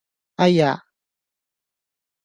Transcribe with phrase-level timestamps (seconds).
[0.37, 0.83] 哎呀!